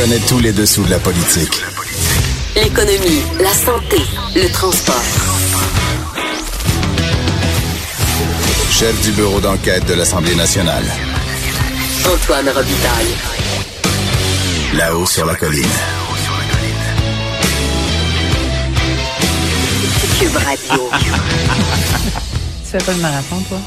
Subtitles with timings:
[0.00, 1.60] Connaît tous les dessous de la politique.
[2.56, 3.98] L'économie, la santé,
[4.34, 5.02] le transport.
[8.70, 10.84] Chef du bureau d'enquête de l'Assemblée nationale.
[12.06, 13.14] Antoine Robitaille.
[14.74, 15.66] Là-haut sur la colline.
[20.18, 20.88] Cube Radio.
[22.64, 23.58] Tu fais pas le marathon, toi?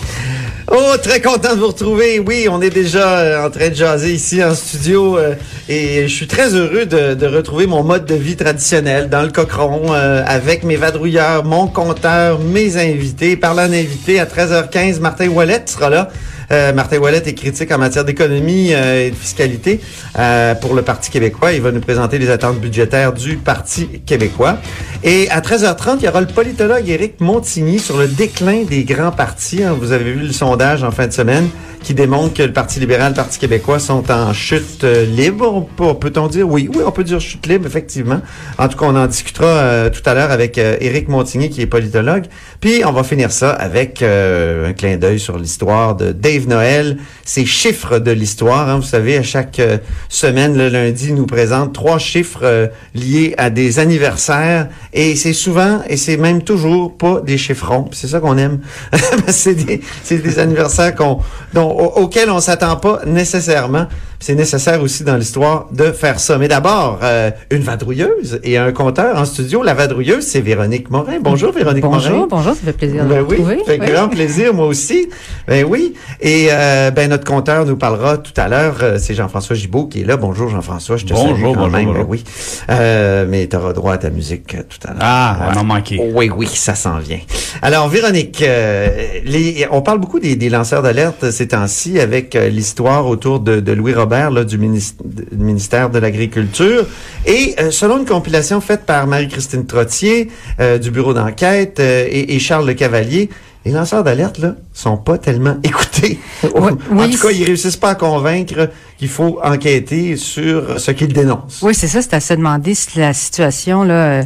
[0.71, 2.19] Oh, très content de vous retrouver.
[2.19, 5.35] Oui, on est déjà euh, en train de jaser ici en studio euh,
[5.67, 9.81] et je suis très heureux de, retrouver mon mode de vie traditionnel dans le cochon
[9.89, 13.35] euh, avec mes vadrouilleurs, mon compteur, mes invités.
[13.35, 16.09] Parlant d'invités, à 13h15, Martin Wallet sera là.
[16.51, 19.79] Euh, Martin Wallet est critique en matière d'économie euh, et de fiscalité
[20.17, 21.53] euh, pour le Parti québécois.
[21.53, 24.57] Il va nous présenter les attentes budgétaires du Parti québécois.
[25.03, 29.11] Et à 13h30, il y aura le politologue Éric Montigny sur le déclin des grands
[29.11, 29.63] partis.
[29.63, 29.75] Hein.
[29.79, 31.49] Vous avez vu le sondage en fin de semaine
[31.83, 35.67] qui démontre que le Parti libéral, le Parti québécois sont en chute libre.
[35.99, 36.47] Peut-on dire?
[36.49, 36.69] Oui?
[36.73, 38.21] Oui, on peut dire chute libre, effectivement.
[38.57, 42.25] En tout cas, on en discutera tout à l'heure avec Éric Montigny, qui est politologue.
[42.59, 47.45] Puis, on va finir ça avec un clin d'œil sur l'histoire de Dave Noël, ces
[47.45, 48.69] chiffres de l'histoire.
[48.69, 49.77] Hein, vous savez, à chaque euh,
[50.09, 54.69] semaine, le lundi, nous présente trois chiffres euh, liés à des anniversaires.
[54.93, 57.89] Et c'est souvent, et c'est même toujours pas des chiffrons.
[57.91, 58.59] C'est ça qu'on aime.
[59.27, 61.19] c'est des, des anniversaires qu'on,
[61.53, 63.87] dont, auxquels on s'attend pas nécessairement
[64.23, 66.37] c'est nécessaire aussi dans l'histoire de faire ça.
[66.37, 69.63] Mais d'abord, euh, une vadrouilleuse et un compteur en studio.
[69.63, 71.19] La vadrouilleuse, c'est Véronique Morin.
[71.19, 71.97] Bonjour Véronique Morin.
[71.97, 73.63] Bonjour, bonjour, ça fait plaisir de ben vous oui, retrouver.
[73.65, 75.09] Fait grand plaisir, moi aussi.
[75.45, 75.93] Ben oui.
[76.21, 78.77] Et euh, ben notre compteur nous parlera tout à l'heure.
[78.81, 80.15] Euh, c'est Jean-François Gibault qui est là.
[80.15, 81.85] Bonjour Jean-François, je te bonjour, salue quand bonjour, même.
[81.87, 82.03] Bonjour.
[82.05, 82.23] Ben oui.
[82.69, 85.01] Euh, mais tu auras droit à ta musique tout à l'heure.
[85.01, 85.99] Ah, on en manqué.
[86.13, 87.19] Oui, oui, ça s'en vient.
[87.61, 93.41] Alors Véronique, les, on parle beaucoup des, des lanceurs d'alerte ces temps-ci avec l'histoire autour
[93.41, 96.85] de, de Louis Robert là, du ministère de l'Agriculture.
[97.25, 100.29] Et euh, selon une compilation faite par Marie-Christine Trottier
[100.59, 103.29] euh, du bureau d'enquête euh, et, et, Charles Le Cavalier,
[103.65, 106.19] les lanceurs d'alerte là sont pas tellement écoutés.
[106.43, 106.49] Oui,
[106.91, 111.13] en oui, tout cas, ils réussissent pas à convaincre qu'il faut enquêter sur ce qu'ils
[111.13, 111.61] dénoncent.
[111.61, 112.01] Oui, c'est ça.
[112.01, 114.23] C'est à se demander si la situation là,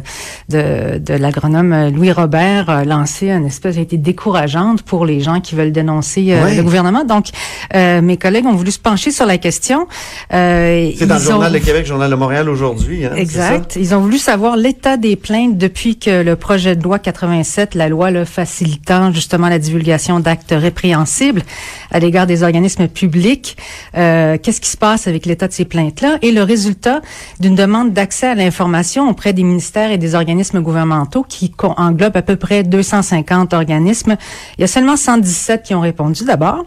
[0.48, 5.40] de, de l'agronome Louis Robert a lancé une espèce a été décourageante pour les gens
[5.40, 7.04] qui veulent dénoncer euh, le gouvernement.
[7.04, 7.26] Donc,
[7.74, 9.86] euh, mes collègues ont voulu se pencher sur la question.
[10.32, 13.04] Euh, C'est dans le Journal ont- de Québec, Journal de Montréal aujourd'hui.
[13.04, 13.76] Hein, Exact.
[13.76, 17.88] Ils ont voulu savoir l'état des plaintes depuis que le projet de loi 87, la
[17.88, 21.42] loi là, facilitant justement la divulgation d'actes répréhensibles
[21.90, 23.56] à l'égard des organismes publics,
[23.96, 26.18] euh, qu'est-ce qui se passe avec l'état de ces plaintes-là?
[26.22, 27.00] Et le résultat
[27.40, 32.22] d'une demande d'accès à l'information auprès des ministères et des organismes gouvernementaux qui englobe à
[32.22, 34.16] peu près 250 organismes.
[34.58, 36.64] Il y a seulement 117 qui ont répondu d'abord.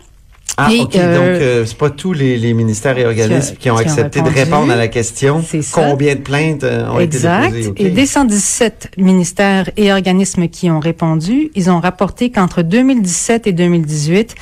[0.57, 0.95] Ah, OK.
[0.95, 3.85] euh, donc, euh, c'est pas tous les, les ministères et organismes qui ont qui ont
[3.87, 5.43] accepté de répondre à la question.
[5.47, 5.81] C'est ça.
[5.89, 7.45] Combien de plaintes euh, ont Exact.
[7.47, 7.69] été déposées?
[7.69, 7.79] OK.
[7.81, 13.53] Et des 117 ministères et organismes qui ont répondu, ils ont rapporté qu'entre 2017 et
[13.53, 14.35] 2018,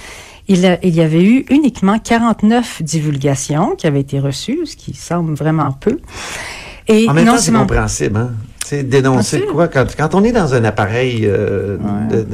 [0.47, 4.93] il, a- il y avait eu uniquement 49 divulgations qui avaient été reçues, ce qui
[4.95, 5.99] semble vraiment peu.
[6.87, 8.31] Et En même non temps, c'est compréhensible, hein?
[8.65, 9.51] Sais, dénoncer sûr.
[9.53, 9.67] quoi?
[9.67, 11.77] Quand, quand on est dans un appareil euh,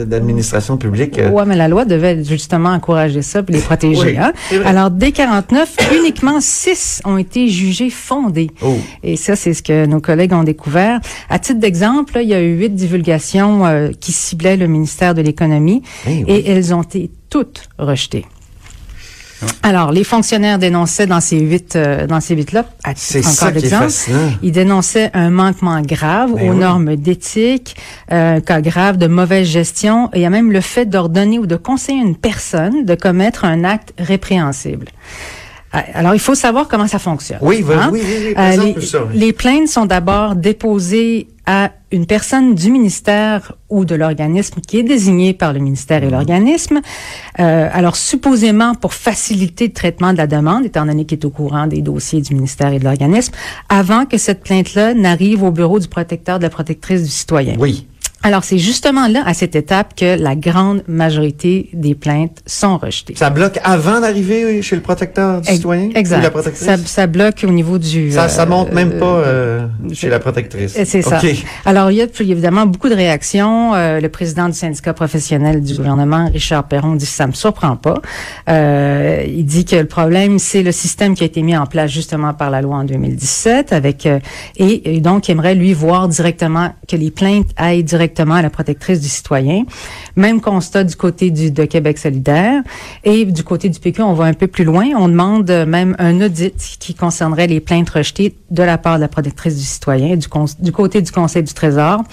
[0.06, 4.02] d'administration publique, euh, Ouais, mais la loi devait justement encourager ça puis les protéger.
[4.02, 4.34] Oui, hein?
[4.50, 4.64] c'est.
[4.66, 8.52] Alors, des 49, uniquement 6 ont été jugés fondés.
[8.62, 8.76] Oh.
[9.04, 11.00] Et ça, c'est ce que nos collègues ont découvert.
[11.30, 15.22] À titre d'exemple, il y a eu huit divulgations euh, qui ciblaient le ministère de
[15.22, 16.26] l'Économie oui.
[16.28, 18.26] et elles ont été toutes rejetées.
[19.64, 22.66] Alors, les fonctionnaires dénonçaient dans ces huit, euh, dans ces huit-là,
[22.96, 24.32] c'est ça encore qui est d'exemple, fascinant.
[24.44, 26.60] ils dénonçaient un manquement grave Ben aux oui.
[26.60, 27.76] normes d'éthique,
[28.12, 31.40] euh, un cas grave de mauvaise gestion, et il y a même le fait d'ordonner
[31.40, 34.88] ou de conseiller une personne de commettre un acte répréhensible.
[35.74, 37.40] Ah, Alors, il faut savoir comment ça fonctionne.
[37.42, 37.90] Oui, oui, hein?
[37.92, 39.18] oui, oui, oui, Euh, les, ça, oui.
[39.18, 44.84] les plaintes sont d'abord déposées à une personne du ministère ou de l'organisme qui est
[44.84, 46.82] désigné par le ministère et l'organisme.
[47.40, 51.30] Euh, alors, supposément pour faciliter le traitement de la demande, étant donné qu'il est au
[51.30, 53.34] courant des dossiers du ministère et de l'organisme,
[53.70, 57.56] avant que cette plainte-là n'arrive au bureau du protecteur, de la protectrice du citoyen.
[57.60, 57.88] oui.
[58.26, 63.14] Alors, c'est justement là, à cette étape, que la grande majorité des plaintes sont rejetées.
[63.16, 66.18] Ça bloque avant d'arriver chez le protecteur du citoyen Exact.
[66.18, 66.66] ou la protectrice?
[66.66, 68.12] Ça, ça bloque au niveau du...
[68.12, 70.76] Ça, ça euh, monte même pas euh, euh, chez la protectrice.
[70.86, 71.20] C'est ça.
[71.20, 71.36] OK.
[71.66, 73.76] Alors, il y a évidemment beaucoup de réactions.
[73.76, 78.02] Euh, le président du syndicat professionnel du gouvernement, Richard Perron, dit ça me surprend pas.
[78.50, 81.92] Euh, il dit que le problème, c'est le système qui a été mis en place
[81.92, 84.18] justement par la loi en 2017, avec euh,
[84.58, 88.50] et, et donc il aimerait lui voir directement que les plaintes aillent directement à la
[88.50, 89.64] protectrice du citoyen.
[90.16, 92.62] Même constat du côté du de Québec solidaire
[93.04, 94.86] et du côté du PQ, on va un peu plus loin.
[94.98, 99.08] On demande même un audit qui concernerait les plaintes rejetées de la part de la
[99.08, 100.28] protectrice du citoyen, du,
[100.60, 102.04] du côté du Conseil du Trésor.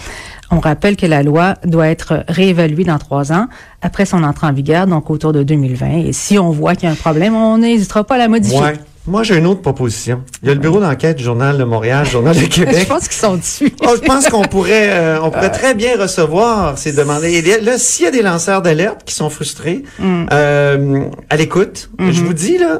[0.50, 3.46] On rappelle que la loi doit être réévaluée dans trois ans
[3.80, 6.06] après son entrée en vigueur, donc autour de 2020.
[6.06, 8.60] Et si on voit qu'il y a un problème, on n'hésitera pas à la modifier.
[8.60, 8.78] Ouais.
[9.08, 10.22] Moi, j'ai une autre proposition.
[10.44, 12.86] Il y a le bureau d'enquête du Journal de Montréal, Journal de Je Québec.
[12.86, 13.72] pense qu'ils sont dessus.
[13.84, 17.24] Oh, je pense qu'on pourrait, euh, on pourrait très bien recevoir ces demandes.
[17.24, 20.26] Et là, s'il y a des lanceurs d'alerte qui sont frustrés, Mm.
[20.32, 21.00] euh,
[21.30, 22.12] à l'écoute, Mm-hmm.
[22.12, 22.78] je vous dis là,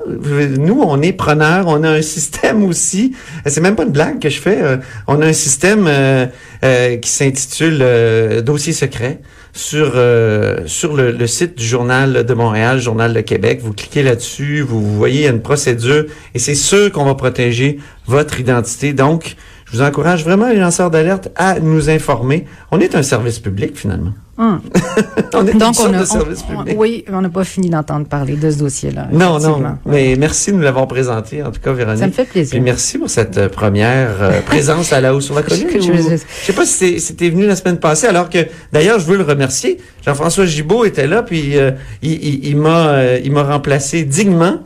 [0.59, 3.15] nous, on est preneurs, on a un système aussi.
[3.47, 4.63] C'est même pas une blague que je fais.
[4.63, 4.77] euh,
[5.09, 6.27] on a un système euh,
[6.65, 9.21] euh, qui s'intitule euh, Dossier secret
[9.53, 13.61] sur euh, sur le, site du journal de Montréal, Journal de Québec.
[13.63, 17.05] Vous cliquez là-dessus, vous, vous voyez il y a une procédure et c'est sûr qu'on
[17.05, 18.93] va protéger votre identité.
[18.93, 19.37] Donc,
[19.73, 22.45] je vous encourage vraiment les lanceurs d'alerte à nous informer.
[22.71, 24.13] On est un service public finalement.
[24.39, 24.61] Hum.
[25.35, 26.77] on est une Donc, on a, de service on- public.
[26.79, 29.09] oui, on n'a pas fini d'entendre parler de ce dossier-là.
[29.13, 32.01] Non, non, mais merci de nous l'avoir présenté, en tout cas, Véronique.
[32.01, 32.51] Ça me fait plaisir.
[32.53, 35.69] Puis merci pour cette euh, première euh, présence à la hausse sur la colline.
[35.75, 38.39] Je- Je sais pas si t'es venu la semaine passée, alors que,
[38.73, 39.79] d'ailleurs, je veux le remercier.
[40.05, 44.61] Jean-François Gibault était là, puis euh, il, il- il m'a euh, il m'a remplacé dignement.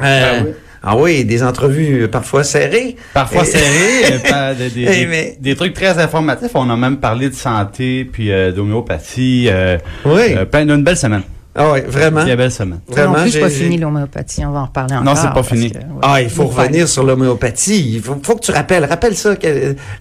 [0.00, 0.04] Euh,
[0.40, 0.50] Ah oui?
[0.82, 2.96] Ah oui, des entrevues euh, parfois serrées.
[3.14, 6.50] Parfois Et- serré, euh, pas- des, des- Eh, des- mais- des trucs très informatifs.
[6.54, 9.46] On a même parlé de santé, puis euh, d'homéopathie.
[9.48, 10.34] Euh, Oui.
[10.36, 11.22] euh, plein d'une belle semaine.
[11.54, 12.24] Ah oui, vraiment.
[12.24, 12.80] Une belle semaine.
[12.88, 14.42] Ça non Vraiment, plus, pas fini l'homéopathie.
[14.46, 15.04] On va en reparler encore.
[15.04, 15.70] Non, c'est pas fini.
[15.70, 15.82] que, ouais.
[16.00, 17.96] Ah, il faut revenir sur l'homéopathie.
[17.96, 18.86] Il faut, faut que tu rappelles.
[18.86, 19.34] Rappelle ça,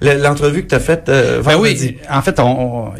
[0.01, 1.97] l'entrevue que tu as faite euh, Ben vendredi.
[1.99, 2.39] oui, en fait,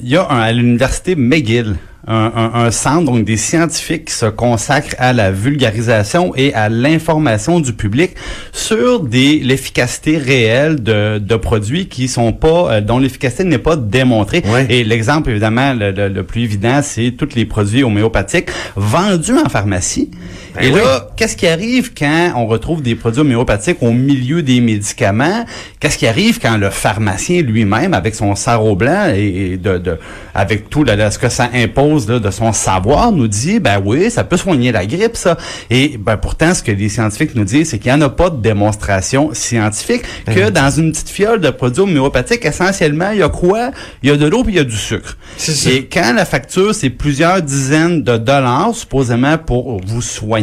[0.04, 1.75] il y a un- à l'université McGill
[2.07, 6.68] un, un- un centre donc des scientifiques qui se consacrent à la vulgarisation et à
[6.69, 8.12] l'information du public
[8.51, 13.75] sur des l'efficacité réelle de, de produits qui sont pas euh, dont l'efficacité n'est pas
[13.75, 14.44] démontrée.
[14.48, 14.65] Ouais.
[14.69, 19.50] Et l'exemple évidemment le, le- le plus évident, c'est tous les produits homéopathiques vendus en
[19.50, 20.09] pharmacie.
[20.56, 20.80] Ben et oui.
[20.80, 25.45] là, qu'est-ce qui arrive quand on retrouve des produits homéopathiques au milieu des médicaments?
[25.80, 29.98] Qu'est-ce qui arrive quand le pharmacien lui-même, avec son sarrau blanc et, et de, de-
[30.33, 33.81] avec tout là, là, ce que ça impose là, de son savoir, nous dit, ben
[33.83, 35.38] oui, ça peut soigner la grippe, ça.
[35.69, 38.30] Et ben pourtant, ce que les scientifiques nous disent, c'est qu'il n'y en a pas
[38.30, 43.30] de démonstration scientifique que dans une petite fiole de produits homéopathiques, essentiellement, il y a
[43.30, 43.71] quoi?
[44.04, 45.18] Il y a de l'eau puis il y a du sucre.
[45.38, 45.69] C'est ça.
[45.69, 50.40] Et quand la facture, c'est plusieurs dizaines de dollars, supposément, pour vous soigner,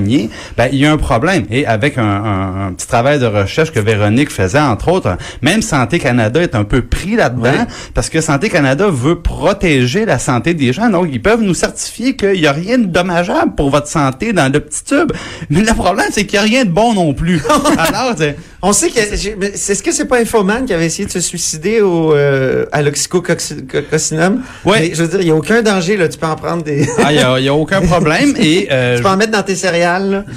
[0.56, 1.44] ben, il y a un problème.
[1.50, 5.62] Et avec un, un- un petit travail de recherche que Véronique faisait, entre autres, même
[5.62, 10.54] Santé Canada est un peu pris là-dedans, parce que Santé Canada veut protéger la santé
[10.54, 10.88] des gens.
[10.90, 14.52] Donc, ils peuvent nous certifier qu'il n'y a rien de dommageable pour votre santé dans
[14.52, 15.12] le petit tube.
[15.50, 17.40] Mais le problème, c'est qu'il n'y a rien de bon non plus.
[17.78, 18.14] Alors,
[18.62, 21.12] On sait que j'ai- mais c'est ce que c'est pas Infoman qui avait essayé de
[21.12, 24.42] se suicider au euh, à l'oxycocinum.
[24.64, 24.80] Ouais.
[24.80, 26.88] Mais je veux dire, il y a aucun danger là, tu peux en prendre des
[26.98, 28.34] ah, il n'y a, aucun problème.
[28.38, 29.88] Et, euh, tu peux en mettre dans tes céréales.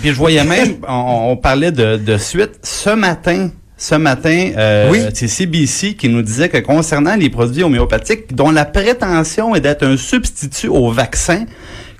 [0.01, 3.50] Puis je voyais même, on, on parlait de, de suite ce matin.
[3.77, 5.00] Ce matin, euh, Oui.
[5.15, 9.84] c'est CBC qui nous disait que concernant les produits homéopathiques dont la prétention est d'être
[9.84, 11.46] un substitut au vaccin,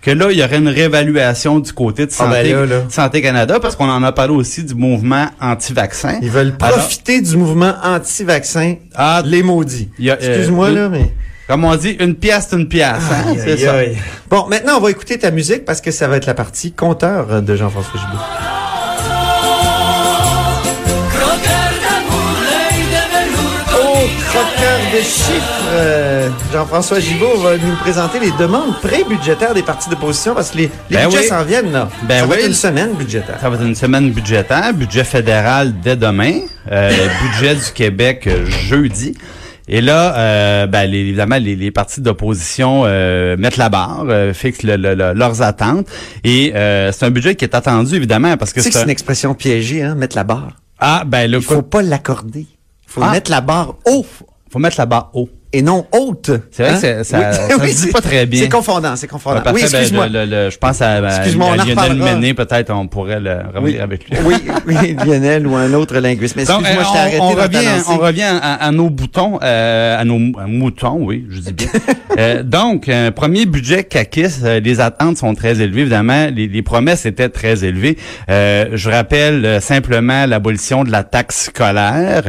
[0.04, 2.84] que là, il y aurait une réévaluation du côté de Ah ben Santé, là, là.
[2.90, 6.20] Santé Canada, parce qu'on en a parlé aussi du mouvement anti-vaccin.
[6.22, 8.76] Ils veulent Alors, profiter du mouvement anti-vaccin.
[8.94, 9.90] Ah, les maudits.
[10.00, 11.12] euh, Excuse-moi là, mais.
[11.52, 12.94] Comme on dit, une pièce, c'est une pièce.
[13.12, 13.74] hein, Aïe, c'est aïe, ça.
[13.74, 13.98] aïe.
[14.30, 17.42] Bon, maintenant on va écouter ta musique parce que ça va être la partie compteur
[17.42, 18.24] de Jean-François Gibault.
[23.74, 23.98] Oh,
[24.30, 25.62] croqueur de chiffres!
[25.74, 30.72] Euh, Jean-François Gibault va nous présenter les demandes pré-budgétaires des partis d'opposition parce que les,
[30.90, 31.28] les Ben budgets oui.
[31.28, 31.90] s'en viennent, là.
[32.04, 32.42] Ben ça va oui.
[32.42, 33.38] être une semaine budgétaire.
[33.42, 36.40] Ça va être une semaine budgétaire, budget fédéral dès demain,
[36.72, 36.92] euh,
[37.24, 39.18] budget du Québec euh, jeudi.
[39.74, 44.34] Et là, euh, ben, les- évidemment, les, les partis d'opposition euh, mettent la barre, euh,
[44.34, 45.88] fixent le- le- le- leurs attentes.
[46.26, 48.84] Et euh, c'est un budget qui est attendu, évidemment, parce que c'est c'est un...
[48.84, 50.58] une expression piégée, hein, mettre la barre.
[50.78, 52.42] Ah, ben, le Il faut pas l'accorder.
[52.48, 53.12] Il faut Ah.
[53.12, 54.06] mettre la barre haut.
[54.52, 55.30] faut mettre la barre haut.
[55.54, 56.32] Et non haute.
[56.52, 56.76] C'est vrai Hein?
[56.76, 58.42] que ça- ça- ça se dit c'est- pas très bien.
[58.44, 59.42] C'est confondant, c'est confondant.
[59.42, 60.08] Parfait, oui, ben, excuse-moi.
[60.08, 62.16] le- le- le- je pense à, à- on à en Lionel.
[62.16, 63.80] Méné, peut-être on pourrait le revenir Oui.
[63.80, 64.18] avec lui.
[64.26, 64.36] oui,
[64.68, 66.36] oui, Lionel ou un autre linguiste.
[66.36, 70.00] Mais excuse-moi, euh, je t'ai arrêté on, revient, on revient à, à nos boutons, euh,
[70.00, 71.68] à nos mou- moutons, oui, je dis bien.
[72.20, 73.88] Euh, donc, un premier budget
[74.44, 77.98] euh, les attentes sont très élevées, évidemment, les, les promesses étaient très élevées.
[78.28, 82.24] Je rappelle simplement l'abolition de la taxe scolaire,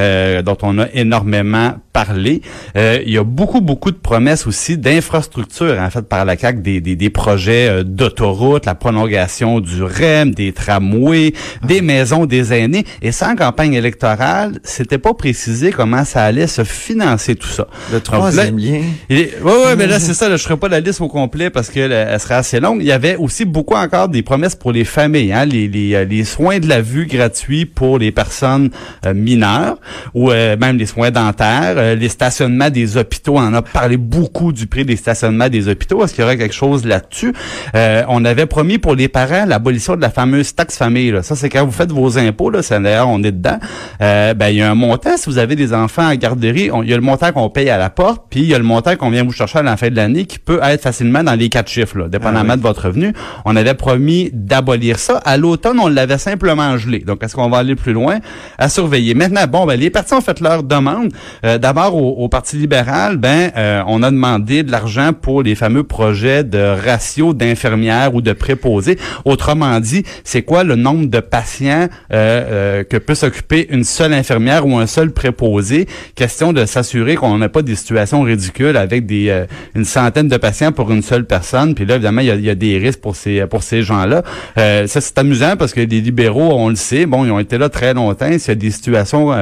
[0.44, 2.42] dont on a énormément parlé.
[2.76, 6.80] Euh, y a beaucoup, beaucoup de promesses aussi d'infrastructures, en fait, par la CAC, des,
[6.80, 11.32] des, des projets euh, d'autoroutes, la prolongation du REM, des tramways,
[11.64, 12.84] des maisons des aînés.
[13.02, 17.66] Et sans campagne électorale, c'était pas précisé comment ça allait se financer tout ça.
[17.92, 18.82] Le troisième lien.
[19.08, 21.50] il ouais, ouais, mais là, c'est ça, là, je ferai pas la liste au complet
[21.50, 22.78] parce que là, elle serait assez longue.
[22.80, 26.04] Il y avait aussi beaucoup encore des promesses pour les familles, hein, les, les, euh,
[26.04, 28.70] les soins de la vue gratuits pour les personnes
[29.06, 29.78] euh, mineures
[30.14, 33.34] ou euh, même les soins dentaires, euh, les stationnements des hôpitaux.
[33.36, 36.02] On en a parlé beaucoup du prix des stationnements des hôpitaux.
[36.04, 37.32] Est-ce qu'il y aurait quelque chose là-dessus?
[37.74, 41.10] Euh, on avait promis pour les parents l'abolition de la fameuse taxe famille.
[41.10, 41.22] Là.
[41.22, 43.58] Ça, c'est quand vous faites vos impôts, là, c'est d'ailleurs, on est dedans.
[44.00, 46.82] Euh, ben, il y a un montant, si vous avez des enfants en garderie, on-
[46.82, 48.64] il y a le montant qu'on paye à la porte, puis il y a le
[48.64, 51.34] montant qu'on vient vous chercher à la fin de l'année qui peut être facilement dans
[51.34, 52.58] les quatre chiffres, là, dépendamment Ah oui.
[52.58, 53.12] de votre revenu.
[53.44, 55.18] On avait promis d'abolir ça.
[55.24, 57.00] À l'automne, on l'avait simplement gelé.
[57.00, 58.18] Donc, est-ce qu'on va aller plus loin?
[58.58, 59.14] À surveiller.
[59.14, 61.12] Maintenant, bon, ben, les partis ont fait leur demande.
[61.44, 65.54] Euh, D'abord, au, au Parti libéral, ben, euh, on a demandé de l'argent pour les
[65.54, 68.98] fameux projets de ratio d'infirmières ou de préposés.
[69.24, 74.12] Autrement dit, c'est quoi le nombre de patients euh, euh, que peut s'occuper une seule
[74.12, 75.86] infirmière ou un seul préposé?
[76.14, 79.44] Question de s'assurer qu'on n'a pas des situations ridicules avec des
[79.74, 81.74] une centaine de patients pour une seule personne.
[81.74, 84.22] Puis là, évidemment, il y a, des risques pour ces pour ces gens-là.
[84.56, 87.68] Ça, c'est amusant parce que les libéraux, on le sait, bon, ils ont été là
[87.68, 88.30] très longtemps.
[88.38, 89.32] S'il y a des situations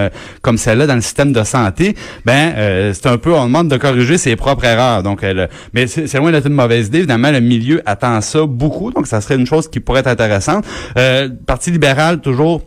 [0.43, 4.19] comme celle-là dans le système de santé, ben c'est un peu, on demande de corriger
[4.19, 5.03] ses propres erreurs.
[5.03, 6.99] Donc, euh, le- mais c'est loin d'être une mauvaise idée.
[6.99, 10.65] Évidemment, le milieu attend ça beaucoup, donc ça serait une chose qui pourrait être intéressante.
[10.99, 12.63] Euh, Parti libéral, toujours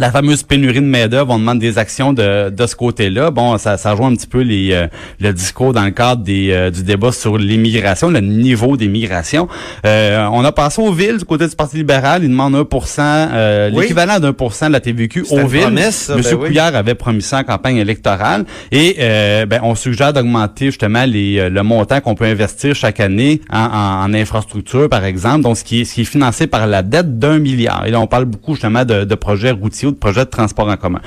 [0.00, 3.30] la fameuse pénurie de main-d'œuvre, on demande des actions de, de ce côté-là.
[3.30, 4.86] Bon, ça, ça rejoint un petit peu les, euh,
[5.20, 9.46] le discours dans le cadre des, euh, du débat sur l'immigration, le niveau des migrations.
[9.84, 12.24] Euh, on a passé aux villes du côté du Parti libéral.
[12.24, 12.66] Ils demandent 1
[12.98, 13.82] euh, Oui.
[13.82, 15.60] l'équivalent d'un pour cent de la TVQ aux villes.
[15.62, 16.48] promesse, ça, Monsieur ben oui.
[16.48, 18.46] Couillard avait promis ça en campagne électorale.
[18.72, 23.42] Et euh, ben, on suggère d'augmenter justement les, le montant qu'on peut investir chaque année
[23.52, 26.66] en, en, en infrastructure, par exemple, donc ce qui est, ce qui est financé par
[26.66, 27.84] la dette d'un milliard.
[27.86, 30.76] Et là, on parle beaucoup justement de, de projets routiers de projets de transport en
[30.76, 31.00] commun.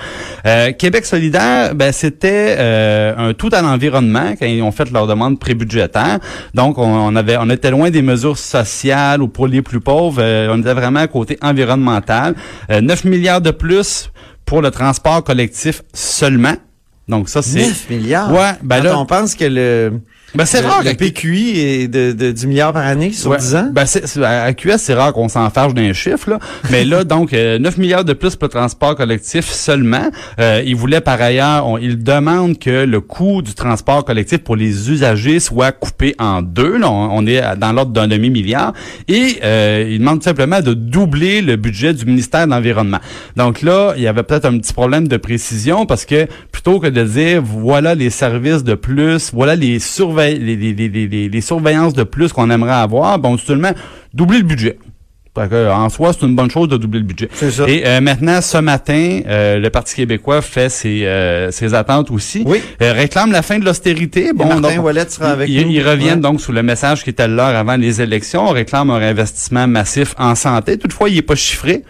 [0.46, 5.08] Euh, Québec solidaire, ben, c'était euh, un tout à l'environnement quand ils ont fait leur
[5.08, 6.20] demande prébudgétaire.
[6.54, 10.22] Donc, on, on avait, on était loin des mesures sociales ou pour les plus pauvres.
[10.22, 12.36] Euh, on était vraiment à côté environnemental.
[12.70, 14.10] Euh, 9 milliards de plus
[14.46, 16.56] pour le transport collectif seulement.
[17.08, 17.60] Donc ça, c'est...
[17.68, 18.32] 9 milliards?
[18.32, 20.00] Ouais, ben Quand là- on pense que le,
[20.36, 23.38] Ben, c'est rare le PQI est de, de 10 milliards par année sur Ouais.
[23.38, 23.70] 10 ans.
[23.72, 26.40] Ben, c'est, à QS, c'est rare qu'on s'en fâche d'un chiffre, là.
[26.72, 30.10] Mais là, donc, euh, 9 milliards de plus pour le transport collectif seulement.
[30.40, 34.56] Euh, ils voulaient par ailleurs, on, ils demandent que le coût du transport collectif pour
[34.56, 36.78] les usagers soit coupé en deux.
[36.78, 38.74] Là, on, on est dans l'ordre d'un demi-milliard.
[39.08, 43.00] Et euh, ils demandent simplement de doubler le budget du ministère de l'Environnement.
[43.36, 46.88] Donc là, il y avait peut-être un petit problème de précision parce que plutôt que
[46.88, 51.42] de dire voilà les services de plus, voilà les, surveil les, les, les, les, les
[51.42, 53.72] surveillances de plus qu'on aimerait avoir, bon, seulement
[54.14, 54.78] doubler le budget.
[55.36, 57.28] Que, en soi, c'est une bonne chose de doubler le budget.
[57.34, 57.68] C'est ça.
[57.68, 62.44] Et euh, maintenant, ce matin, euh, le Parti québécois fait ses, euh, ses attentes aussi.
[62.46, 62.62] Oui.
[62.80, 64.28] Réclame la fin de l'austérité.
[64.28, 65.72] Et Martin Ouellet sera avec ils, nous.
[65.72, 66.22] Ils reviennent Ouais.
[66.22, 68.48] donc sous le message qui était le leur avant les élections.
[68.48, 70.78] On réclame un investissement massif en santé.
[70.78, 71.82] Toutefois, il n'est pas chiffré.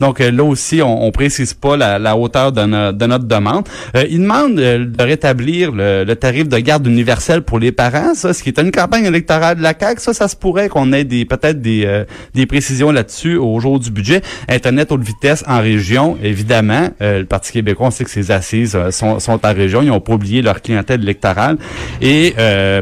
[0.00, 3.68] Donc euh, là aussi, on, on précise pas la, la hauteur de, de notre demande.
[3.96, 8.14] Euh, il demande euh, de rétablir le, le tarif de garde universel pour les parents.
[8.14, 10.92] Ça, ce qui est une campagne électorale de la CAQ, ça, ça se pourrait qu'on
[10.92, 12.04] ait des peut-être des, euh,
[12.34, 14.22] des précisions là-dessus au jour du budget.
[14.48, 16.88] Internet haute vitesse en région, évidemment.
[17.02, 19.82] Euh, le Parti québécois, on sait que ses assises euh, sont, sont en région.
[19.82, 21.58] Ils n'ont pas oublié leur clientèle électorale.
[22.00, 22.34] Et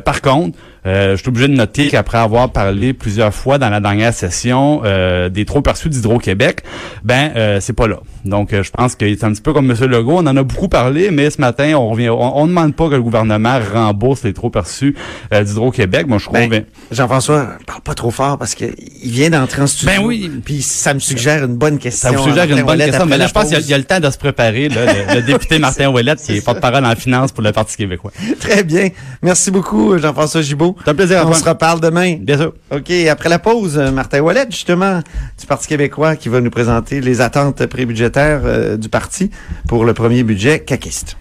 [0.05, 0.57] par contre,
[0.87, 4.83] euh, je suis obligé de noter qu'après avoir parlé plusieurs fois dans la dernière session
[4.85, 6.63] euh, des trop perçus d'Hydro-Québec,
[7.05, 7.99] ben euh, c'est pas là.
[8.25, 9.77] Donc euh, je pense que c'est un petit peu comme M.
[9.89, 12.89] Legault, on en a beaucoup parlé, mais ce matin on revient, on, on demande pas
[12.89, 14.95] que le gouvernement rembourse les trop perçus
[15.33, 16.07] euh, d'Hydro-Québec.
[16.07, 18.65] Moi je trouve Ben, Jean-François, parle pas trop fort parce que
[19.03, 19.93] il vient d'entrer en studio.
[19.97, 20.31] Ben oui.
[20.45, 22.11] Puis ça me suggère une bonne question.
[22.11, 23.85] ça vous suggère une bonne question, mais là je pense qu'il y a- y, le
[23.85, 24.69] temps de se préparer.
[24.69, 28.11] Là, le, le député Martin Ouellet qui est porte-parole en finance pour le Parti québécois.
[28.41, 28.89] Très bien.
[29.23, 30.68] Merci beaucoup, Jean-François Gibault.
[30.85, 32.17] C'est un plaisir, On se reparle demain.
[32.21, 32.53] Bien sûr.
[32.71, 35.01] OK, après la pause, euh, Martin Wallet, justement,
[35.39, 39.31] du Parti québécois, qui va nous présenter les attentes prébudgétaires euh, du parti
[39.67, 41.17] pour le premier budget caquiste.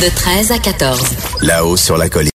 [0.00, 1.02] De 13 à 14.
[1.42, 2.28] Là-haut sur la colline.